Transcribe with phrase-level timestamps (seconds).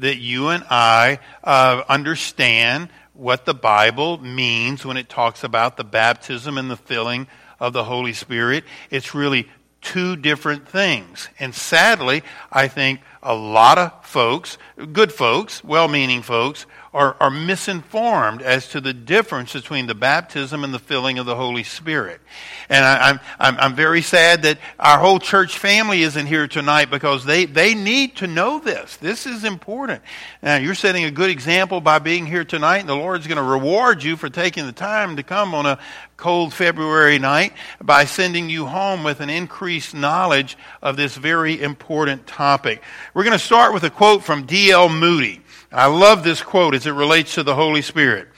[0.00, 5.84] that you and I uh, understand what the Bible means when it talks about the
[5.84, 7.26] baptism and the filling
[7.58, 8.64] of the Holy Spirit.
[8.90, 9.48] It's really
[9.80, 11.28] two different things.
[11.38, 14.56] And sadly, I think a lot of folks,
[14.92, 20.64] good folks, well meaning folks, are, are misinformed as to the difference between the baptism
[20.64, 22.20] and the filling of the Holy Spirit.
[22.68, 26.90] And I, am I'm, I'm very sad that our whole church family isn't here tonight
[26.90, 28.96] because they, they need to know this.
[28.96, 30.02] This is important.
[30.42, 33.42] Now, you're setting a good example by being here tonight, and the Lord's going to
[33.44, 35.78] reward you for taking the time to come on a
[36.16, 42.26] cold February night by sending you home with an increased knowledge of this very important
[42.26, 42.82] topic.
[43.12, 44.88] We're going to start with a quote from D.L.
[44.88, 45.40] Moody.
[45.72, 48.28] I love this quote as it relates to the Holy Spirit.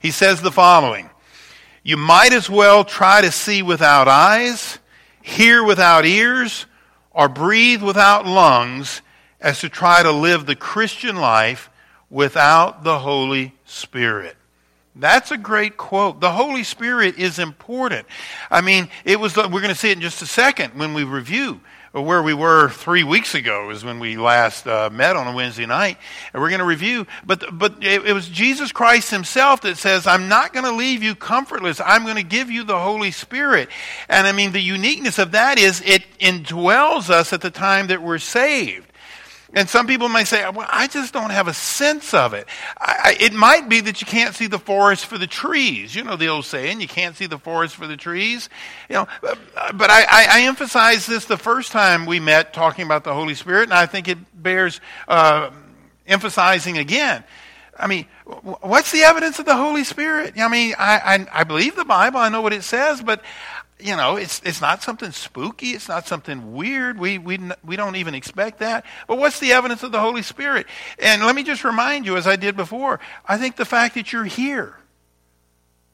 [0.00, 1.10] He says the following
[1.82, 4.78] You might as well try to see without eyes,
[5.20, 6.64] hear without ears,
[7.10, 9.02] or breathe without lungs
[9.38, 11.68] as to try to live the Christian life
[12.08, 14.36] without the Holy Spirit.
[14.96, 16.20] That's a great quote.
[16.20, 18.06] The Holy Spirit is important.
[18.50, 21.04] I mean, it was, we're going to see it in just a second when we
[21.04, 21.60] review
[21.92, 25.66] where we were three weeks ago is when we last uh, met on a Wednesday
[25.66, 25.98] night.
[26.32, 27.06] And we're going to review.
[27.24, 31.02] But, but it, it was Jesus Christ himself that says, I'm not going to leave
[31.02, 31.82] you comfortless.
[31.84, 33.68] I'm going to give you the Holy Spirit.
[34.08, 38.02] And I mean, the uniqueness of that is it indwells us at the time that
[38.02, 38.91] we're saved.
[39.54, 42.46] And some people may say, well, I just don't have a sense of it.
[42.80, 45.94] I, I, it might be that you can't see the forest for the trees.
[45.94, 48.48] You know the old saying, you can't see the forest for the trees.
[48.88, 53.12] You know, but, I, I, emphasized this the first time we met talking about the
[53.12, 55.50] Holy Spirit, and I think it bears uh,
[56.06, 57.22] emphasizing again.
[57.78, 58.06] I mean,
[58.60, 60.34] what's the evidence of the Holy Spirit?
[60.38, 63.22] I mean, I, I, I believe the Bible, I know what it says, but
[63.82, 65.70] you know, it's, it's not something spooky.
[65.70, 66.98] It's not something weird.
[66.98, 68.84] We, we, we don't even expect that.
[69.08, 70.66] But what's the evidence of the Holy Spirit?
[70.98, 74.12] And let me just remind you, as I did before, I think the fact that
[74.12, 74.78] you're here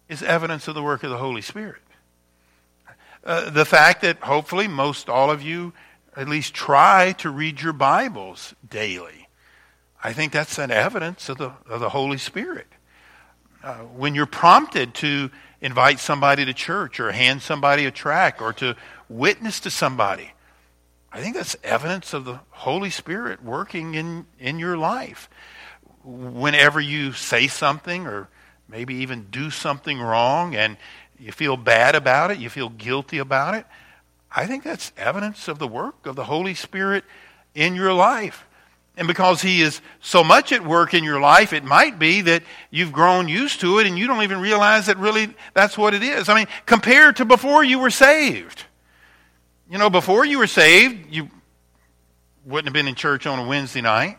[0.09, 1.82] is evidence of the work of the Holy Spirit.
[3.25, 5.72] Uh, the fact that hopefully most all of you
[6.16, 9.28] at least try to read your Bibles daily.
[10.03, 12.69] I think that's an evidence of the, of the Holy Spirit.
[13.62, 15.30] Uh, when you're prompted to
[15.60, 18.76] invite somebody to church or hand somebody a tract or to
[19.08, 20.32] witness to somebody.
[21.10, 25.28] I think that's evidence of the Holy Spirit working in, in your life.
[26.04, 28.28] Whenever you say something or
[28.69, 30.76] maybe even do something wrong and
[31.19, 33.66] you feel bad about it, you feel guilty about it,
[34.30, 37.04] I think that's evidence of the work of the Holy Spirit
[37.54, 38.46] in your life.
[38.98, 42.42] And because He is so much at work in your life, it might be that
[42.70, 46.03] you've grown used to it and you don't even realize that really that's what it
[46.03, 46.28] is.
[46.28, 48.64] I mean, compared to before you were saved.
[49.70, 51.31] You know, before you were saved, you
[52.44, 54.19] wouldn't have been in church on a Wednesday night.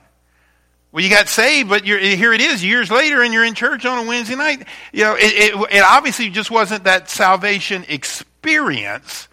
[0.91, 4.05] Well, you got saved, but here it is years later, and you're in church on
[4.05, 4.65] a Wednesday night.
[4.91, 9.27] You know, it, it, it obviously just wasn't that salvation experience.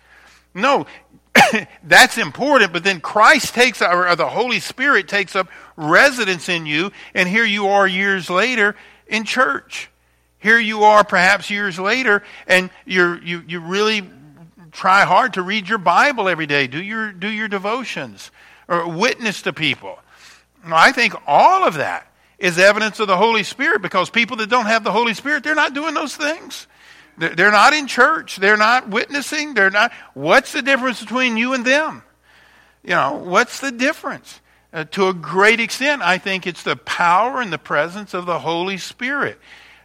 [0.54, 0.86] No,
[1.84, 6.92] that's important, but then Christ takes, or the Holy Spirit takes up residence in you,
[7.14, 8.76] and here you are years later
[9.06, 9.90] in church.
[10.38, 14.08] Here you are perhaps years later, and you're, you, you really
[14.72, 18.30] try hard to read your Bible every day, do your, do your devotions,
[18.68, 19.98] or witness to people.
[20.64, 24.66] I think all of that is evidence of the Holy Spirit because people that don't
[24.66, 26.66] have the Holy Spirit, they're not doing those things.
[27.18, 28.36] They're not in church.
[28.36, 29.54] They're not witnessing.
[29.54, 29.92] They're not.
[30.14, 32.02] What's the difference between you and them?
[32.82, 34.40] You know, what's the difference?
[34.72, 38.38] Uh, to a great extent, I think it's the power and the presence of the
[38.38, 39.40] Holy Spirit.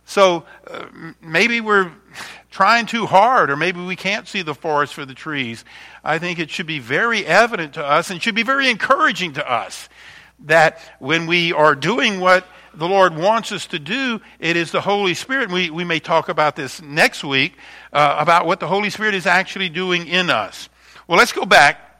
[0.05, 0.87] So uh,
[1.21, 1.91] maybe we're
[2.51, 5.63] trying too hard, or maybe we can't see the forest for the trees.
[6.03, 9.49] I think it should be very evident to us and should be very encouraging to
[9.49, 9.87] us
[10.45, 14.81] that when we are doing what the Lord wants us to do, it is the
[14.81, 15.49] Holy Spirit.
[15.49, 17.57] We, we may talk about this next week
[17.91, 20.69] uh, about what the Holy Spirit is actually doing in us.
[21.07, 21.90] Well, let's go back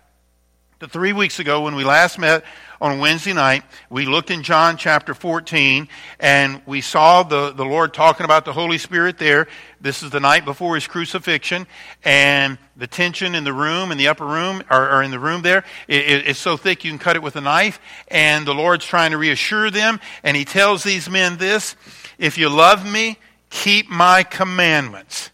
[0.90, 2.44] Three weeks ago, when we last met
[2.82, 5.88] on Wednesday night, we looked in John chapter 14
[6.20, 9.48] and we saw the, the Lord talking about the Holy Spirit there.
[9.80, 11.68] This is the night before his crucifixion
[12.04, 15.44] and the tension in the room, in the upper room, or, or in the room
[15.44, 17.80] there, it, it's so thick you can cut it with a knife.
[18.08, 21.76] And the Lord's trying to reassure them and he tells these men this,
[22.18, 23.20] if you love me,
[23.52, 25.30] keep my commandments.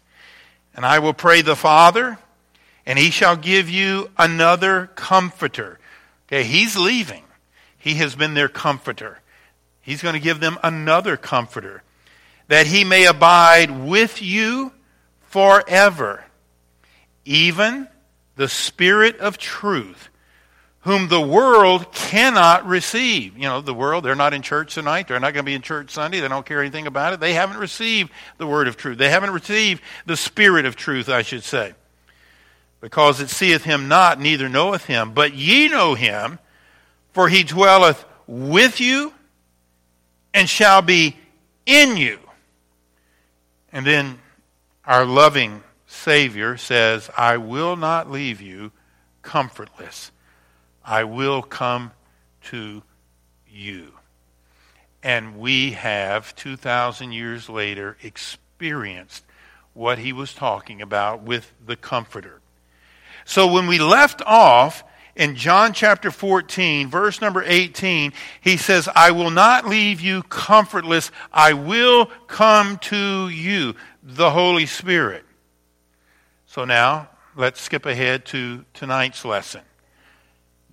[0.74, 2.18] And I will pray the Father
[2.88, 5.78] and he shall give you another comforter.
[6.26, 7.22] Okay, he's leaving.
[7.76, 9.20] He has been their comforter.
[9.82, 11.82] He's going to give them another comforter
[12.48, 14.72] that he may abide with you
[15.20, 16.24] forever.
[17.26, 17.88] Even
[18.36, 20.08] the Spirit of truth,
[20.80, 23.36] whom the world cannot receive.
[23.36, 25.08] You know, the world, they're not in church tonight.
[25.08, 26.20] They're not going to be in church Sunday.
[26.20, 27.20] They don't care anything about it.
[27.20, 28.96] They haven't received the word of truth.
[28.96, 31.74] They haven't received the Spirit of truth, I should say
[32.80, 35.12] because it seeth him not, neither knoweth him.
[35.12, 36.38] But ye know him,
[37.12, 39.12] for he dwelleth with you
[40.32, 41.16] and shall be
[41.66, 42.18] in you.
[43.72, 44.18] And then
[44.84, 48.72] our loving Savior says, I will not leave you
[49.22, 50.10] comfortless.
[50.84, 51.92] I will come
[52.44, 52.82] to
[53.46, 53.92] you.
[55.02, 59.24] And we have, 2,000 years later, experienced
[59.74, 62.40] what he was talking about with the Comforter.
[63.28, 64.82] So when we left off
[65.14, 71.10] in John chapter 14, verse number 18, he says, I will not leave you comfortless.
[71.30, 75.26] I will come to you, the Holy Spirit.
[76.46, 79.60] So now, let's skip ahead to tonight's lesson.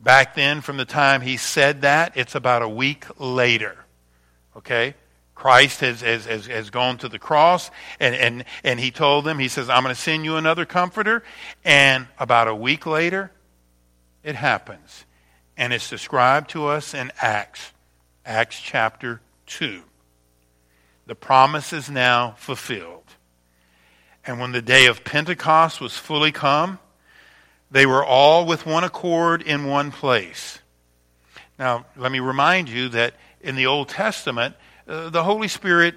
[0.01, 3.75] Back then, from the time he said that, it's about a week later.
[4.55, 4.95] Okay?
[5.35, 9.37] Christ has, has, has, has, gone to the cross and, and, and he told them,
[9.37, 11.23] he says, I'm going to send you another comforter.
[11.65, 13.31] And about a week later,
[14.23, 15.05] it happens.
[15.57, 17.73] And it's described to us in Acts,
[18.25, 19.81] Acts chapter 2.
[21.05, 23.03] The promise is now fulfilled.
[24.25, 26.79] And when the day of Pentecost was fully come,
[27.69, 30.59] they were all with one accord in one place.
[31.59, 34.55] Now, let me remind you that in the Old Testament,
[34.87, 35.95] uh, the Holy Spirit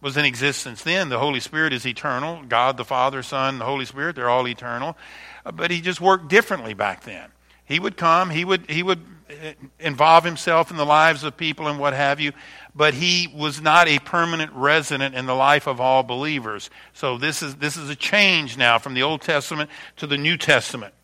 [0.00, 1.08] was in existence then.
[1.08, 2.42] The Holy Spirit is eternal.
[2.48, 4.96] God, the Father, Son, the Holy Spirit, they're all eternal.
[5.44, 7.30] Uh, but he just worked differently back then.
[7.64, 8.98] He would come, he would, he would
[9.30, 12.32] uh, involve himself in the lives of people and what have you,
[12.74, 16.68] but he was not a permanent resident in the life of all believers.
[16.94, 20.36] So this is, this is a change now from the Old Testament to the New
[20.36, 20.94] Testament.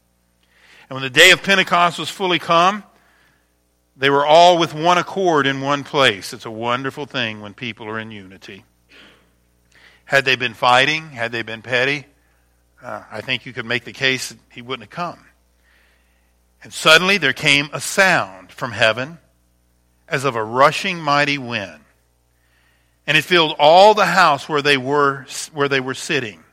[0.88, 2.82] And when the day of Pentecost was fully come,
[3.96, 6.34] they were all with one accord in one place.
[6.34, 8.64] It's a wonderful thing when people are in unity.
[10.04, 12.06] Had they been fighting, had they been petty,
[12.82, 15.25] uh, I think you could make the case that he wouldn't have come.
[16.62, 19.19] And suddenly there came a sound from heaven
[20.08, 21.81] as of a rushing mighty wind.
[23.06, 26.44] And it filled all the house where they were, where they were sitting.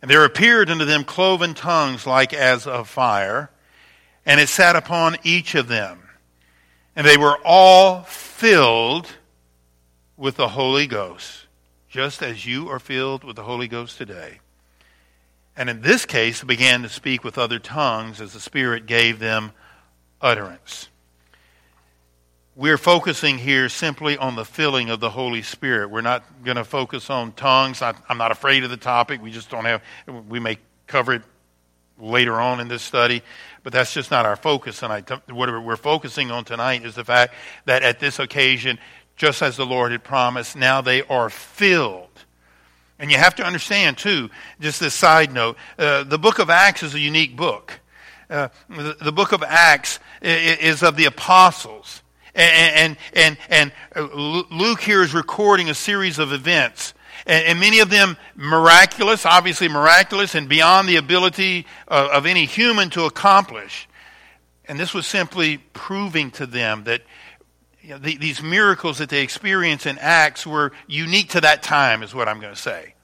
[0.00, 3.50] And there appeared unto them cloven tongues like as of fire,
[4.24, 6.07] and it sat upon each of them
[6.98, 9.06] and they were all filled
[10.16, 11.46] with the Holy Ghost,
[11.88, 14.40] just as you are filled with the Holy Ghost today.
[15.56, 19.52] And in this case, began to speak with other tongues as the Spirit gave them
[20.20, 20.88] utterance.
[22.56, 25.90] We're focusing here simply on the filling of the Holy Spirit.
[25.90, 27.80] We're not going to focus on tongues.
[27.80, 29.22] I'm not afraid of the topic.
[29.22, 29.82] We just don't have,
[30.28, 30.58] we may
[30.88, 31.22] cover it
[31.98, 33.22] later on in this study,
[33.62, 35.10] but that's just not our focus tonight.
[35.30, 37.34] What we're focusing on tonight is the fact
[37.64, 38.78] that at this occasion,
[39.16, 42.06] just as the Lord had promised, now they are filled.
[42.98, 44.30] And you have to understand, too,
[44.60, 47.80] just this side note uh, the book of Acts is a unique book.
[48.28, 52.02] Uh, the, the, book of Acts is of the apostles.
[52.34, 56.92] And, and, and, and uh, Luke here is recording a series of events
[57.26, 62.44] and, and many of them miraculous, obviously miraculous, and beyond the ability of, of any
[62.46, 63.88] human to accomplish.
[64.66, 67.02] And this was simply proving to them that
[67.82, 72.02] you know, the, these miracles that they experienced in Acts were unique to that time,
[72.02, 72.94] is what I'm going to say.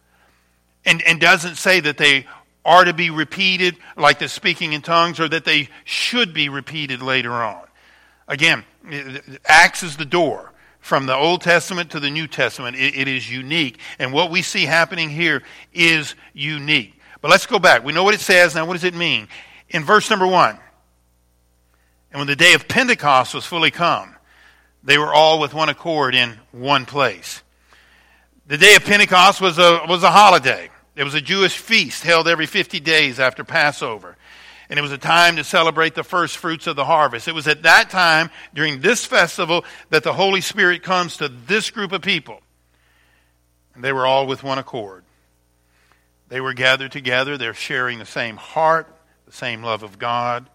[0.85, 2.27] And, and doesn't say that they
[2.65, 7.03] are to be repeated like the speaking in tongues or that they should be repeated
[7.03, 7.63] later on.
[8.29, 8.65] Again,
[9.47, 10.54] Acts is the door
[10.85, 12.77] from the Old Testament to the New Testament.
[12.77, 13.79] It, it is unique.
[13.99, 17.01] And what we see happening here is unique.
[17.23, 17.83] But let's go back.
[17.83, 18.55] We know what it says.
[18.55, 19.29] Now, what does it mean?
[19.71, 20.59] In verse number one,
[22.11, 24.15] and when the day of Pentecost was fully come,
[24.83, 27.43] they were all with one accord in one place.
[28.47, 30.69] The day of Pentecost was a, was a holiday.
[30.97, 34.19] It was a Jewish feast held every 50 days after Passover.
[34.69, 37.29] And it was a time to celebrate the first fruits of the harvest.
[37.29, 41.71] It was at that time, during this festival, that the Holy Spirit comes to this
[41.71, 42.41] group of people.
[43.75, 45.05] And they were all with one accord.
[46.29, 47.37] They were gathered together.
[47.37, 48.89] They're sharing the same heart,
[49.27, 50.49] the same love of God,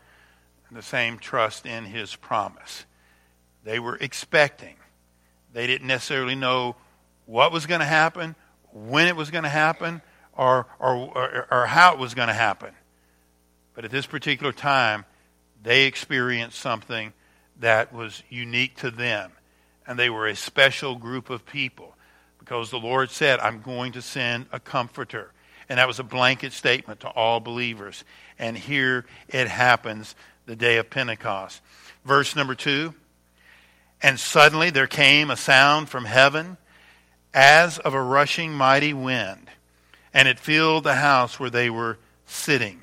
[0.68, 2.86] and the same trust in His promise.
[3.64, 4.76] They were expecting.
[5.54, 6.76] They didn't necessarily know
[7.26, 8.36] what was going to happen,
[8.72, 10.02] when it was going to happen,
[10.34, 12.74] or, or, or, or how it was going to happen.
[13.80, 15.06] But at this particular time,
[15.64, 17.14] they experienced something
[17.62, 19.32] that was unique to them.
[19.88, 21.96] And they were a special group of people
[22.40, 25.32] because the Lord said, I'm going to send a comforter.
[25.70, 28.04] And that was a blanket statement to all believers.
[28.38, 30.14] And here it happens
[30.46, 31.62] the day of Pentecost.
[32.04, 32.94] Verse number two
[34.02, 36.58] And suddenly there came a sound from heaven
[37.34, 39.50] as of a rushing mighty wind,
[40.14, 42.82] and it filled the house where they were sitting.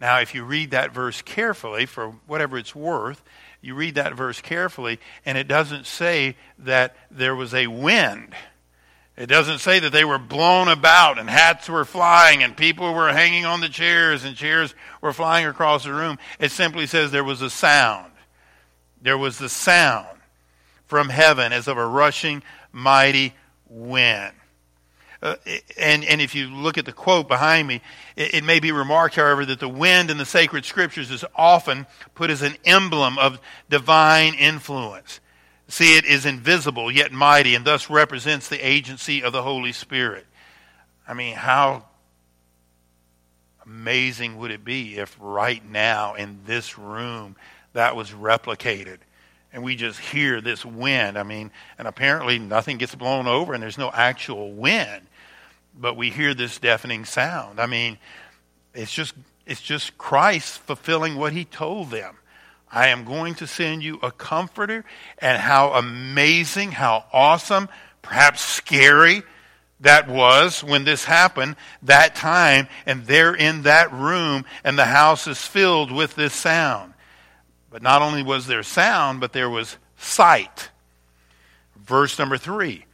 [0.00, 3.22] Now, if you read that verse carefully, for whatever it's worth,
[3.62, 8.34] you read that verse carefully, and it doesn't say that there was a wind.
[9.16, 13.10] It doesn't say that they were blown about and hats were flying and people were
[13.12, 16.18] hanging on the chairs and chairs were flying across the room.
[16.38, 18.12] It simply says there was a sound.
[19.00, 20.18] There was the sound
[20.84, 23.32] from heaven as of a rushing mighty
[23.68, 24.34] wind.
[25.22, 25.36] Uh,
[25.78, 27.80] and, and if you look at the quote behind me,
[28.16, 31.86] it, it, may be remarked, however, that the wind in the sacred scriptures is often
[32.14, 35.20] put as an emblem of divine influence.
[35.68, 40.26] See, it is invisible yet mighty and thus represents the agency of the Holy Spirit.
[41.08, 41.86] I mean, how
[43.64, 47.36] amazing would it be if right now in this room
[47.72, 48.98] that was replicated?
[49.56, 51.18] and we just hear this wind.
[51.18, 55.05] I mean, and apparently nothing gets blown over and there's no actual wind,
[55.78, 57.60] but we hear this deafening sound.
[57.60, 57.98] I mean,
[58.74, 59.14] it's just
[59.46, 62.16] it's just Christ fulfilling what he told them.
[62.70, 64.84] I am going to send you a comforter,
[65.18, 67.68] and how amazing, how awesome,
[68.02, 69.22] perhaps scary
[69.80, 75.26] that was when this happened that time, and they're in that room, and the house
[75.26, 76.94] is filled with this sound.
[77.70, 80.70] But not only was there sound, but there was sight.
[81.76, 82.86] Verse number three.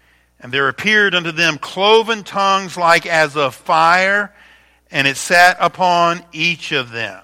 [0.42, 4.34] And there appeared unto them cloven tongues like as of fire,
[4.90, 7.22] and it sat upon each of them.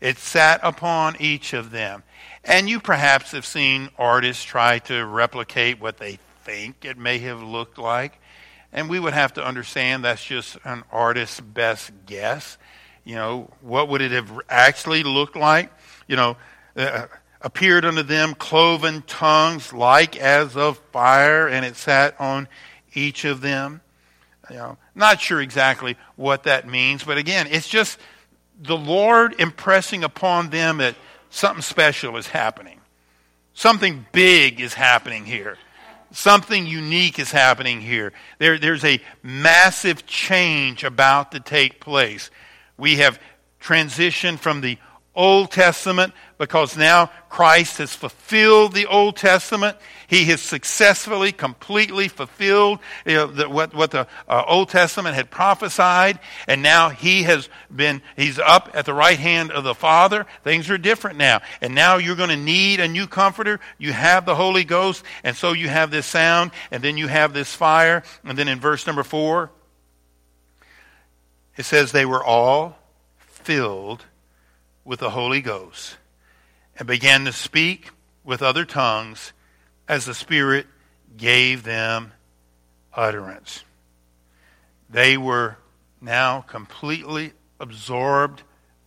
[0.00, 2.04] It sat upon each of them.
[2.44, 7.42] And you perhaps have seen artists try to replicate what they think it may have
[7.42, 8.20] looked like.
[8.72, 12.56] And we would have to understand that's just an artist's best guess.
[13.04, 15.72] You know, what would it have actually looked like?
[16.06, 16.36] you know,
[16.76, 17.06] uh,
[17.46, 22.48] appeared unto them cloven tongues like as of fire, and it sat on
[22.92, 23.80] each of them.
[24.50, 28.00] You know, not sure exactly what that means, but again, it's just
[28.60, 30.96] the Lord impressing upon them that
[31.30, 32.80] something special is happening.
[33.54, 35.56] Something big is happening here.
[36.10, 38.12] Something unique is happening here.
[38.38, 42.28] There, there's a massive change about to take place.
[42.76, 43.20] We have
[43.60, 44.78] transitioned from the
[45.16, 49.78] Old Testament because now Christ has fulfilled the Old Testament.
[50.06, 55.30] He has successfully, completely fulfilled you know, the, what, what the uh, Old Testament had
[55.30, 56.20] prophesied.
[56.46, 60.26] And now he has been, he's up at the right hand of the Father.
[60.44, 61.40] Things are different now.
[61.60, 63.58] And now you're going to need a new comforter.
[63.78, 65.02] You have the Holy Ghost.
[65.24, 66.50] And so you have this sound.
[66.70, 68.02] And then you have this fire.
[68.24, 69.50] And then in verse number four,
[71.56, 72.78] it says they were all
[73.18, 74.04] filled
[74.86, 75.96] with the Holy Ghost
[76.78, 77.90] and began to speak
[78.24, 79.32] with other tongues
[79.88, 80.66] as the Spirit
[81.16, 82.12] gave them
[82.94, 83.64] utterance.
[84.88, 85.56] They were
[86.00, 88.42] now completely absorbed,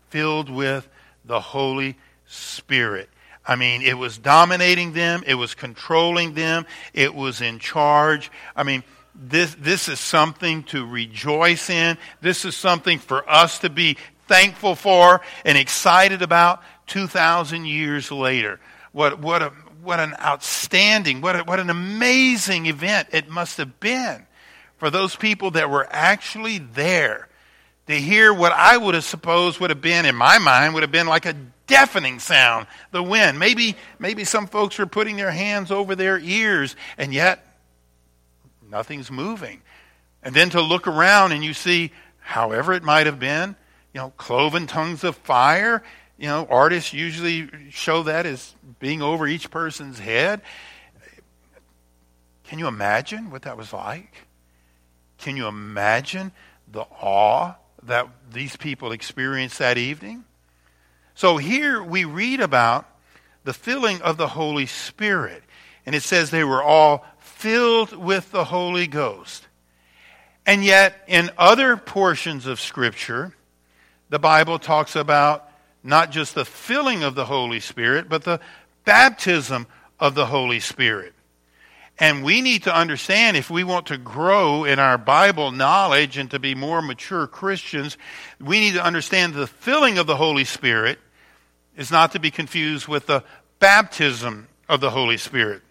[0.10, 0.88] filled with
[1.26, 3.10] the Holy Spirit.
[3.46, 8.32] I mean, it was dominating them, it was controlling them, it was in charge.
[8.56, 8.84] I mean,
[9.16, 11.98] this, this is something to rejoice in.
[12.22, 13.98] This is something for us to be
[14.30, 18.60] thankful for and excited about 2,000 years later.
[18.94, 19.50] What, what, a,
[19.82, 24.26] what an outstanding, what, a, what an amazing event it must have been
[24.78, 27.28] for those people that were actually there
[27.88, 30.92] to hear what I would have supposed would have been, in my mind, would have
[30.92, 33.40] been like a deafening sound, the wind.
[33.40, 37.44] Maybe, maybe some folks were putting their hands over their ears, and yet
[38.70, 39.64] nothing's moving.
[40.22, 43.56] And then to look around and you see, however it might have been,
[43.94, 45.84] you know, cloven tongues of fire.
[46.18, 50.42] You know, artists usually show that as being over each person's head.
[52.44, 54.14] Can you imagine what that was like?
[55.18, 56.32] Can you imagine
[56.72, 60.24] the awe that these people experienced that evening?
[61.14, 62.88] So here we read about
[63.44, 65.44] the filling of the Holy Spirit.
[65.86, 69.48] And it says they were all filled with the Holy Ghost.
[70.46, 73.36] And yet, in other portions of Scripture,
[74.10, 75.50] the Bible talks about
[75.84, 78.40] not just the filling of the Holy Spirit, but the
[78.86, 79.68] baptism
[80.00, 81.14] of the Holy Spirit.
[82.00, 86.32] And we need to understand if we want to grow in our Bible knowledge and
[86.32, 87.98] to be more mature Christians,
[88.40, 90.98] we need to understand the filling of the Holy Spirit
[91.76, 93.24] is not to be confused with the
[93.60, 95.62] baptism of the Holy Spirit.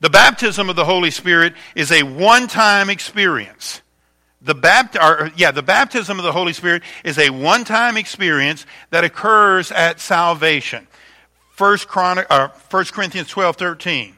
[0.00, 3.82] The baptism of the Holy Spirit is a one-time experience.
[4.40, 9.04] The bapt- or, yeah, the baptism of the Holy Spirit is a one-time experience that
[9.04, 10.86] occurs at salvation.
[11.56, 14.16] 1, Chron- uh, 1 Corinthians 12, 13.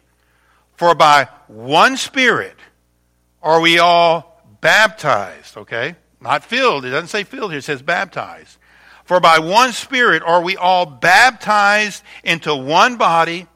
[0.77, 2.57] For by one Spirit
[3.43, 5.97] are we all baptized, okay?
[6.21, 6.85] Not filled.
[6.85, 8.59] It doesn't say filled here, it says baptized.
[9.05, 13.47] For by one Spirit are we all baptized into one body,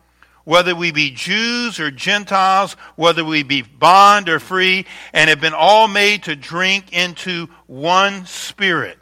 [0.45, 5.55] whether we be Jews or Gentiles, whether we be bond or free, and have been
[5.55, 8.99] all made to drink into one Spirit.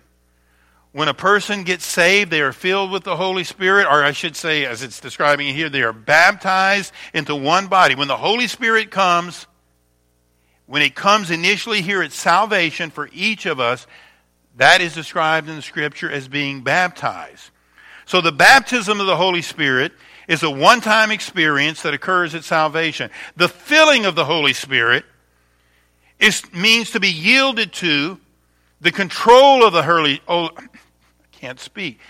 [0.93, 4.37] When a person gets saved, they are filled with the Holy Spirit, or I should
[4.37, 7.95] say, as it's describing here, they are baptized into one body.
[7.95, 9.47] When the Holy Spirit comes,
[10.67, 13.87] when it comes initially here at salvation for each of us,
[14.57, 17.51] that is described in the Scripture as being baptized.
[18.05, 19.93] So the baptism of the Holy Spirit
[20.33, 23.11] is a one time experience that occurs at salvation.
[23.37, 25.05] The filling of the Holy Spirit
[26.19, 28.19] is, means to be yielded to
[28.81, 30.67] the control of the Holy, oh, I
[31.33, 32.01] can't speak.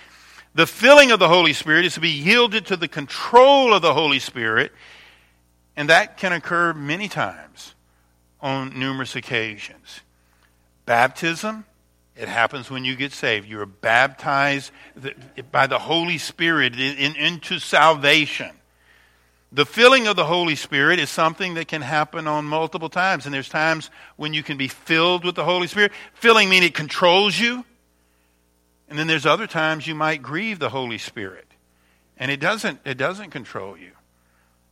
[0.55, 3.93] The filling of the Holy Spirit is to be yielded to the control of the
[3.93, 4.71] Holy Spirit,
[5.77, 7.75] and that can occur many times
[8.41, 10.01] on numerous occasions.
[10.87, 11.65] Baptism,
[12.15, 13.49] it happens when you get saved.
[13.49, 14.71] You're baptized
[15.51, 18.51] by the Holy Spirit into salvation.
[19.51, 23.27] The filling of the Holy Spirit is something that can happen on multiple times.
[23.27, 25.93] And there's times when you can be filled with the Holy Spirit.
[26.15, 27.65] Filling means it controls you.
[28.89, 31.47] And then there's other times you might grieve the Holy Spirit.
[32.17, 33.93] And it doesn't, it doesn't control you.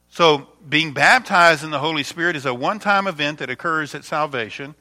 [0.08, 4.74] So being baptized in the Holy Spirit is a one-time event that occurs at salvation.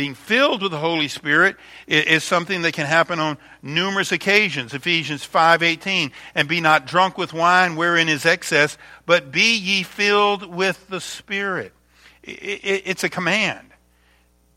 [0.00, 4.72] Being filled with the Holy Spirit is something that can happen on numerous occasions.
[4.72, 10.46] Ephesians 5:18, and be not drunk with wine wherein is excess, but be ye filled
[10.54, 11.74] with the Spirit.
[12.22, 13.72] It's a command.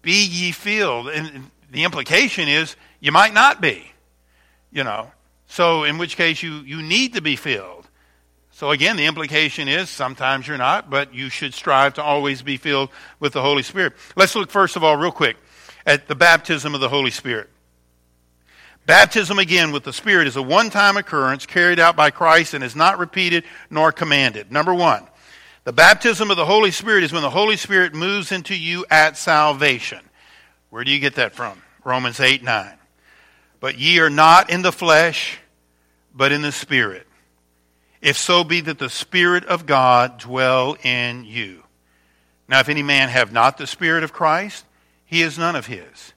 [0.01, 1.10] Be ye filled.
[1.10, 3.91] And the implication is you might not be,
[4.71, 5.12] you know.
[5.47, 7.89] So, in which case, you, you need to be filled.
[8.55, 12.57] So, again, the implication is sometimes you're not, but you should strive to always be
[12.57, 13.93] filled with the Holy Spirit.
[14.15, 15.37] Let's look, first of all, real quick,
[15.87, 17.49] at the baptism of the Holy Spirit.
[18.85, 22.63] Baptism, again, with the Spirit is a one time occurrence carried out by Christ and
[22.63, 24.51] is not repeated nor commanded.
[24.51, 25.07] Number one,
[25.63, 29.17] the baptism of the Holy Spirit is when the Holy Spirit moves into you at
[29.17, 30.01] salvation.
[30.69, 31.59] Where do you get that from?
[31.83, 32.71] Romans 8 9.
[33.59, 35.39] But ye are not in the flesh,
[36.13, 37.07] but in the Spirit.
[38.03, 41.63] If so be that the Spirit of God dwell in you.
[42.49, 44.65] Now, if any man have not the Spirit of Christ,
[45.05, 46.11] he is none of his.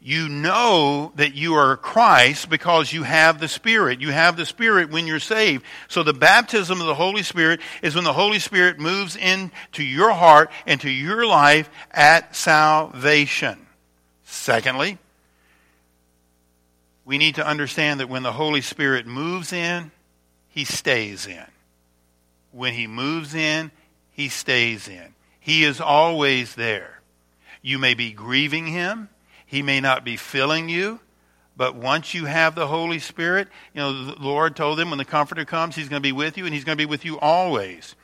[0.00, 4.00] You know that you are Christ because you have the Spirit.
[4.00, 5.62] You have the Spirit when you're saved.
[5.88, 10.12] So the baptism of the Holy Spirit is when the Holy Spirit moves into your
[10.12, 13.66] heart and to your life at salvation.
[14.24, 14.96] Secondly,
[17.04, 19.90] we need to understand that when the Holy Spirit moves in,
[20.54, 21.44] he stays in.
[22.52, 23.72] When he moves in,
[24.12, 25.16] he stays in.
[25.40, 27.00] He is always there.
[27.60, 29.08] You may be grieving him.
[29.44, 31.00] He may not be filling you.
[31.56, 35.04] But once you have the Holy Spirit, you know, the Lord told them when the
[35.04, 37.18] Comforter comes, He's going to be with you, and He's going to be with you
[37.18, 37.96] always.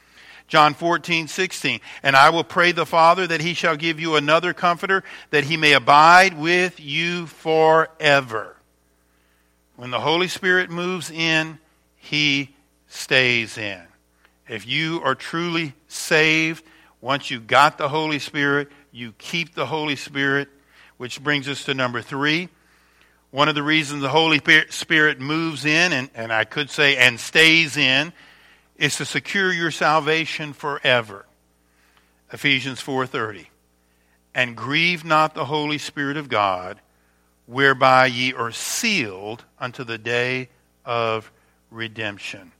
[0.48, 1.78] John 14, 16.
[2.02, 5.56] And I will pray the Father that He shall give you another Comforter, that He
[5.56, 8.56] may abide with you forever.
[9.76, 11.60] When the Holy Spirit moves in,
[12.00, 12.56] He
[12.88, 13.82] stays in.
[14.48, 16.64] If you are truly saved,
[17.00, 20.48] once you got the Holy Spirit, you keep the Holy Spirit,
[20.96, 22.48] which brings us to number three.
[23.30, 27.20] One of the reasons the Holy Spirit moves in, and, and I could say and
[27.20, 28.12] stays in,
[28.76, 31.26] is to secure your salvation forever.
[32.32, 33.46] Ephesians 4:30.
[34.34, 36.80] And grieve not the Holy Spirit of God,
[37.46, 40.48] whereby ye are sealed unto the day
[40.84, 41.30] of
[41.70, 42.52] redemption.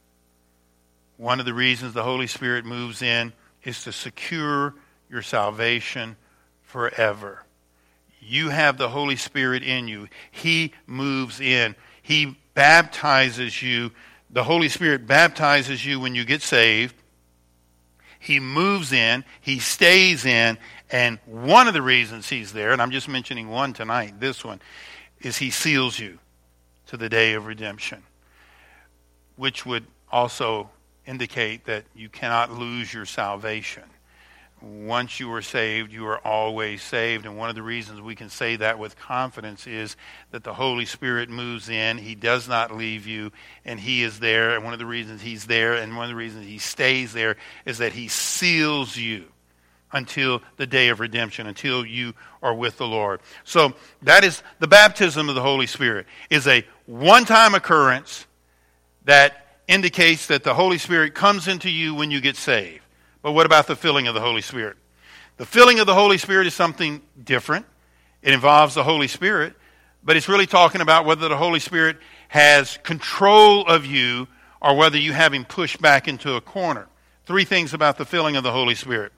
[1.17, 3.33] One of the reasons the Holy Spirit moves in
[3.65, 4.75] is to secure
[5.11, 6.17] your salvation
[6.63, 7.45] forever.
[8.21, 10.07] you have the Holy Spirit in you.
[10.31, 11.75] He moves in.
[12.03, 13.91] He baptizes you.
[14.31, 16.95] The Holy Spirit baptizes you when you get saved.
[18.21, 20.59] He moves in, he stays in,
[20.91, 24.61] and one of the reasons he's there, and I'm just mentioning one tonight, this one,
[25.21, 26.19] is he seals you
[26.89, 28.03] to the day of redemption,
[29.41, 30.69] which would also
[31.07, 33.85] indicate that you cannot lose your salvation
[34.63, 37.25] once you are saved, you are always saved.
[37.25, 39.97] And one of the reasons we can say that with confidence is
[40.33, 41.99] that the Holy Spirit moves in.
[41.99, 43.33] He does not leave you,
[43.65, 44.55] and He is there.
[44.55, 47.37] And one of the reasons He's there and one of the reasons He stays there
[47.65, 49.25] is that He seals you
[49.93, 53.21] until the day of redemption, until you are with the Lord.
[53.45, 58.27] So that is the baptism of the Holy Spirit is a one-time occurrence
[59.11, 62.83] that indicates that the Holy Spirit comes into you when you get saved.
[63.23, 64.77] But what about the filling of the Holy Spirit?
[65.37, 67.67] The filling of the Holy Spirit is something different.
[68.23, 69.55] It involves the Holy Spirit,
[70.05, 71.97] but it's really talking about whether the Holy Spirit
[72.29, 74.29] has control of you
[74.61, 76.87] or whether you have him pushed back into a corner.
[77.27, 79.13] Three things about the filling of the Holy Spirit.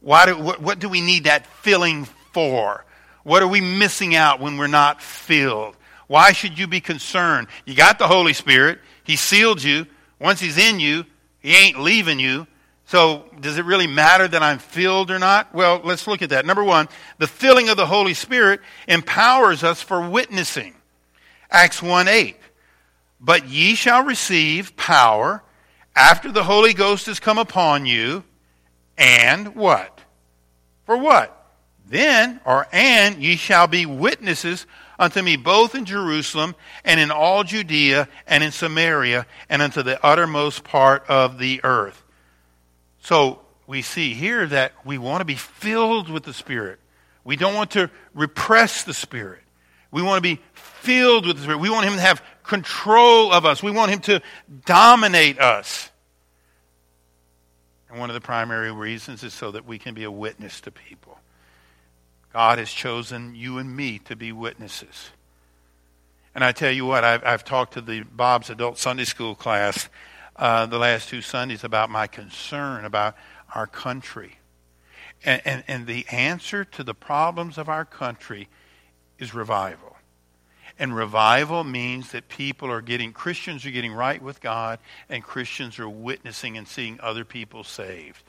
[0.00, 2.84] Why do, what, what do we need that filling for?
[3.22, 5.76] What are we missing out when we're not filled?
[6.06, 7.48] Why should you be concerned?
[7.64, 8.80] You got the Holy Spirit.
[9.04, 9.86] He sealed you.
[10.18, 11.04] Once He's in you,
[11.40, 12.46] He ain't leaving you.
[12.86, 15.54] So, does it really matter that I'm filled or not?
[15.54, 16.44] Well, let's look at that.
[16.44, 16.88] Number one,
[17.18, 20.74] the filling of the Holy Spirit empowers us for witnessing.
[21.50, 22.36] Acts 1 8.
[23.20, 25.42] But ye shall receive power
[25.96, 28.24] after the Holy Ghost has come upon you,
[28.98, 30.00] and what?
[30.84, 31.40] For what?
[31.86, 34.66] Then, or and, ye shall be witnesses
[34.98, 36.54] unto me both in Jerusalem
[36.84, 42.02] and in all Judea and in Samaria and unto the uttermost part of the earth.
[43.00, 46.78] So we see here that we want to be filled with the Spirit.
[47.24, 49.40] We don't want to repress the Spirit.
[49.90, 51.58] We want to be filled with the Spirit.
[51.58, 53.62] We want Him to have control of us.
[53.62, 54.22] We want Him to
[54.66, 55.90] dominate us.
[57.88, 60.70] And one of the primary reasons is so that we can be a witness to
[60.70, 61.13] people.
[62.34, 65.10] God has chosen you and me to be witnesses.
[66.34, 69.88] And I tell you what, I've, I've talked to the Bob's Adult Sunday School class
[70.34, 73.14] uh, the last two Sundays about my concern about
[73.54, 74.38] our country.
[75.24, 78.48] And, and, and the answer to the problems of our country
[79.20, 79.96] is revival.
[80.76, 85.78] And revival means that people are getting, Christians are getting right with God, and Christians
[85.78, 88.24] are witnessing and seeing other people saved.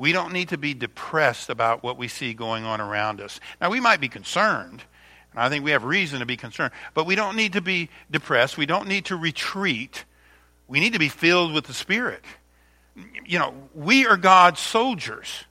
[0.00, 3.38] We don't need to be depressed about what we see going on around us.
[3.60, 4.82] Now, we might be concerned,
[5.30, 7.90] and I think we have reason to be concerned, but we don't need to be
[8.10, 8.56] depressed.
[8.56, 10.04] We don't need to retreat
[10.70, 12.24] we need to be filled with the Spirit.
[13.26, 15.44] You know, we are God's soldiers.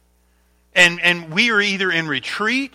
[0.74, 2.74] And, and we are either in retreat,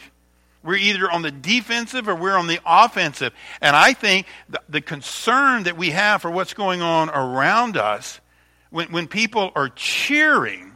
[0.62, 3.32] we're either on the defensive or we're on the offensive.
[3.62, 8.20] And I think the, the concern that we have for what's going on around us,
[8.68, 10.73] when, when people are cheering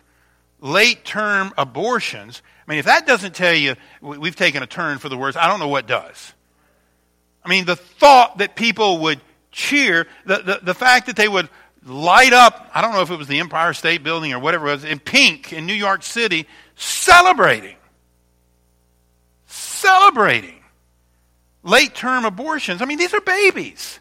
[0.61, 5.09] late term abortions, I mean, if that doesn't tell you we've taken a turn for
[5.09, 6.33] the worse, I don't know what does.
[7.45, 11.49] I mean, the thought that people would cheer, the, the, the fact that they would
[11.85, 14.73] light up, I don't know if it was the Empire State Building or whatever it
[14.73, 17.77] was, in pink in New York City, celebrating.
[19.47, 20.59] Celebrating
[21.63, 22.83] late term abortions.
[22.83, 24.01] I mean, these are babies.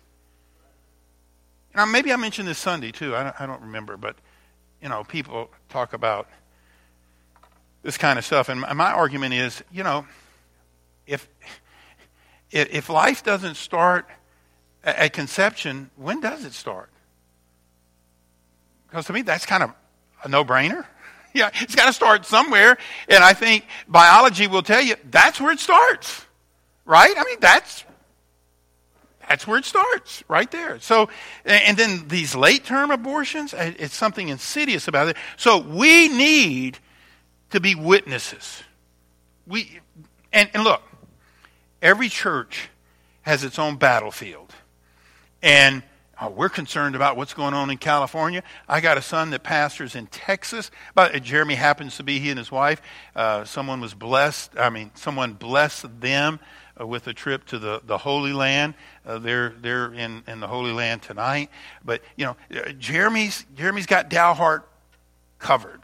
[1.76, 3.16] Now, maybe I mentioned this Sunday too.
[3.16, 4.16] I don't, I don't remember, but
[4.82, 6.28] you know, people talk about
[7.88, 10.06] this kind of stuff, and my argument is, you know,
[11.06, 11.26] if
[12.52, 14.06] if life doesn't start
[14.84, 16.90] at conception, when does it start?
[18.90, 19.72] Because to me, that's kind of
[20.22, 20.86] a no brainer.
[21.34, 22.78] Yeah, it's got to start somewhere.
[23.08, 26.26] And I think biology will tell you that's where it starts.
[26.84, 27.14] Right?
[27.16, 27.84] I mean, that's
[29.30, 30.80] that's where it starts, right there.
[30.80, 31.10] So,
[31.46, 35.18] and then these late term abortions, it's something insidious about it.
[35.36, 36.80] So we need
[37.52, 38.64] to be witnesses.
[39.46, 39.80] We,
[40.34, 40.82] and, and look,
[41.82, 42.70] every church
[43.22, 44.54] has its own battlefield.
[45.42, 45.84] And
[46.22, 48.44] oh, we're concerned about what's going on in California.
[48.68, 50.72] I got a son that pastors in Texas.
[50.96, 52.82] But Jeremy happens to be he and his wife.
[53.16, 54.52] Uh, someone was blessed.
[54.58, 56.40] I mean, someone blessed them
[56.80, 58.74] uh, with a trip to the, the Holy Land.
[59.06, 61.50] Uh, they're they're in, in the Holy Land tonight.
[61.84, 64.64] But you know, uh, Jeremy's Jeremy's got Dalhart
[65.40, 65.82] covered.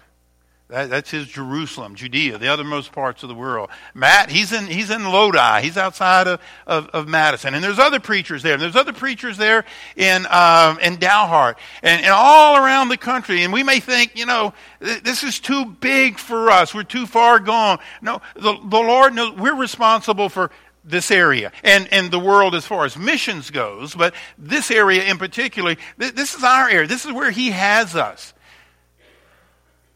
[0.73, 3.69] That, that's his Jerusalem, Judea, the othermost parts of the world.
[3.93, 5.61] Matt, he's in, he's in Lodi.
[5.61, 7.53] He's outside of, of, of Madison.
[7.53, 8.53] And there's other preachers there.
[8.53, 13.43] And there's other preachers there in, um, in Dalhart and, and all around the country.
[13.43, 16.73] And we may think, you know, this is too big for us.
[16.73, 17.77] We're too far gone.
[18.01, 20.49] No, the, the Lord knows we're responsible for
[20.83, 25.19] this area and, and the world as far as missions goes, but this area in
[25.19, 26.87] particular, th- this is our area.
[26.87, 28.33] This is where He has us.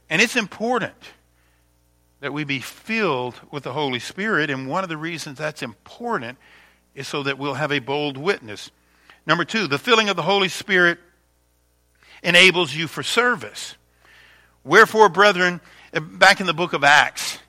[0.10, 0.94] And it's important
[2.20, 4.50] that we be filled with the Holy Spirit.
[4.50, 6.38] And one of the reasons that's important
[6.96, 8.72] is so that we'll have a bold witness.
[9.26, 11.00] Number two, the filling of the Holy Spirit
[12.24, 13.76] enables you for service.
[14.64, 15.62] Wherefore, brethren,
[15.94, 17.40] eh, back in the book of Acts,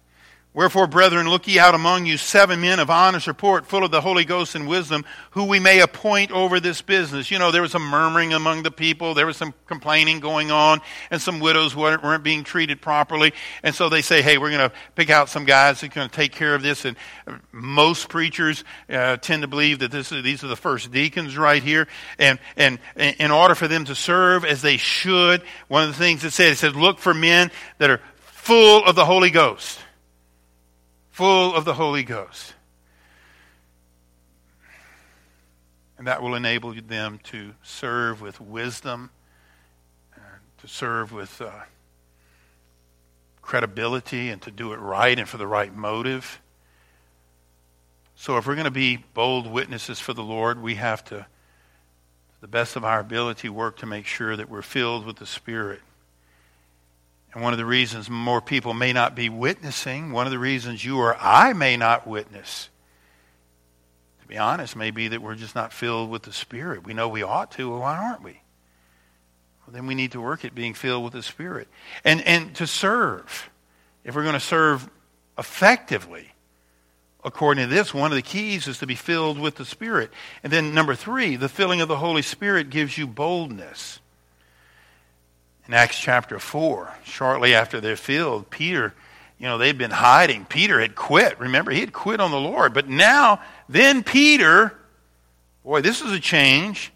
[0.54, 4.00] Wherefore, brethren, look ye out among you seven men of honest report, full of the
[4.00, 7.30] Holy Ghost and wisdom, who we may appoint over this business.
[7.30, 10.80] You know, there was some murmuring among the people, there was some complaining going on,
[11.10, 13.34] and some widows weren't, weren't being treated properly.
[13.62, 16.08] And so they say, hey, we're going to pick out some guys that are going
[16.08, 16.86] to take care of this.
[16.86, 16.96] And
[17.52, 21.62] most preachers uh, tend to believe that this is, these are the first deacons right
[21.62, 21.86] here.
[22.18, 26.24] And, and in order for them to serve as they should, one of the things
[26.24, 29.78] it said, it said, look for men that are full of the Holy Ghost
[31.18, 32.54] full of the Holy Ghost.
[35.98, 39.10] And that will enable them to serve with wisdom,
[40.58, 41.50] to serve with uh,
[43.42, 46.40] credibility, and to do it right and for the right motive.
[48.14, 51.26] So, if we're going to be bold witnesses for the Lord, we have to, to
[52.40, 55.80] the best of our ability, work to make sure that we're filled with the Spirit.
[57.38, 60.84] And one of the reasons more people may not be witnessing, one of the reasons
[60.84, 62.68] you or I may not witness,
[64.22, 66.84] to be honest, may be that we're just not filled with the Spirit.
[66.84, 68.40] We know we ought to, well, why aren't we?
[69.64, 71.68] Well, then we need to work at being filled with the Spirit.
[72.04, 73.48] And, and to serve.
[74.02, 74.90] If we're going to serve
[75.38, 76.32] effectively,
[77.22, 80.10] according to this, one of the keys is to be filled with the Spirit.
[80.42, 84.00] And then, number three, the filling of the Holy Spirit gives you boldness
[85.68, 88.94] in Acts chapter 4, shortly after they're filled, Peter,
[89.38, 90.46] you know, they'd been hiding.
[90.46, 91.38] Peter had quit.
[91.38, 92.72] Remember, he had quit on the Lord.
[92.72, 94.74] But now, then Peter,
[95.62, 96.90] boy, this is a change,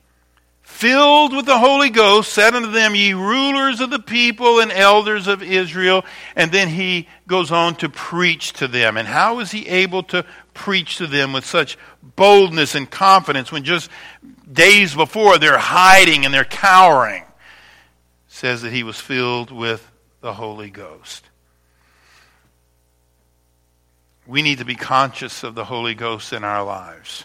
[0.63, 5.27] filled with the Holy Ghost, said unto them, Ye rulers of the people and elders
[5.27, 6.05] of Israel.
[6.35, 8.97] And then he goes on to preach to them.
[8.97, 11.77] And how is he able to preach to them with such
[12.17, 13.91] boldness and confidence when just
[14.51, 17.25] days before they're hiding and they're cowering?
[18.43, 19.89] Says that he was filled with
[20.21, 21.25] the Holy Ghost.
[24.27, 27.25] We need to be conscious of the Holy Ghost in our lives.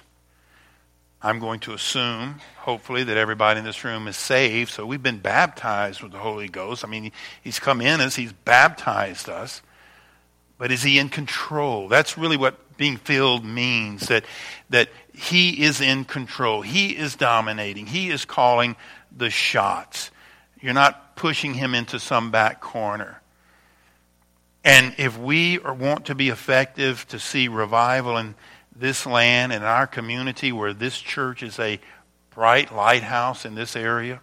[1.20, 4.70] I'm going to assume, hopefully, that everybody in this room is saved.
[4.70, 6.86] So we've been baptized with the Holy Ghost.
[6.86, 7.12] I mean,
[7.44, 9.64] He's come in us, He's baptized us.
[10.60, 11.88] But is He in control?
[11.88, 14.24] That's really what being filled means that,
[14.70, 16.62] that He is in control.
[16.62, 17.88] He is dominating.
[17.88, 18.76] He is calling
[19.12, 20.07] the shots.
[20.62, 23.22] You're not pushing him into some back corner.
[24.64, 28.36] And if we want to be effective to see revival in
[28.76, 31.80] this land and our community where this church is a
[32.32, 34.22] bright lighthouse in this area,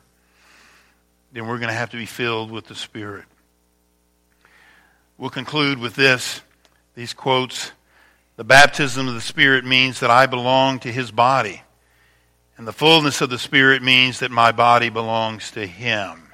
[1.33, 3.25] then we're going to have to be filled with the Spirit.
[5.19, 6.41] We'll conclude with this
[6.95, 7.73] these quotes.
[8.37, 11.63] The baptism of the Spirit means that I belong to His body,
[12.57, 16.33] and the fullness of the Spirit means that my body belongs to Him.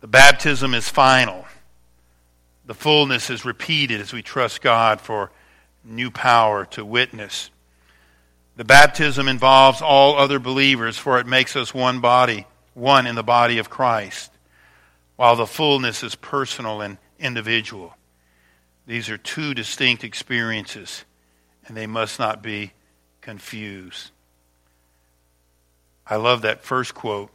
[0.00, 1.44] The baptism is final.
[2.66, 5.30] The fullness is repeated as we trust God for
[5.84, 7.50] new power to witness.
[8.56, 13.22] The baptism involves all other believers, for it makes us one body, one in the
[13.22, 14.30] body of Christ,
[15.16, 17.96] while the fullness is personal and individual.
[18.86, 21.04] These are two distinct experiences,
[21.66, 22.72] and they must not be
[23.20, 24.10] confused.
[26.10, 27.30] I love that first quote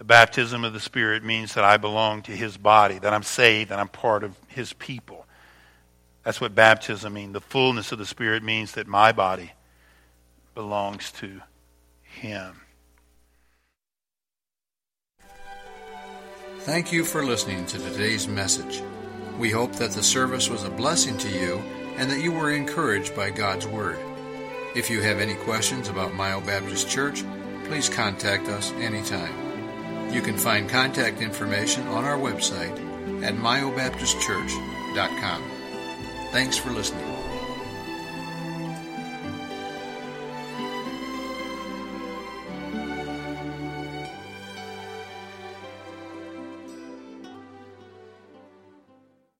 [0.00, 3.70] the baptism of the Spirit means that I belong to His body, that I'm saved,
[3.70, 5.26] that I'm part of His people.
[6.24, 7.34] That's what baptism means.
[7.34, 9.52] The fullness of the Spirit means that my body
[10.54, 11.42] belongs to
[12.02, 12.62] Him.
[16.60, 18.82] Thank you for listening to today's message.
[19.38, 21.56] We hope that the service was a blessing to you
[21.96, 23.98] and that you were encouraged by God's Word.
[24.74, 27.22] If you have any questions about Mayo Baptist Church,
[27.70, 29.32] please contact us anytime.
[30.12, 32.76] You can find contact information on our website
[33.22, 35.42] at mayobaptistchurch.com.
[36.32, 37.09] Thanks for listening.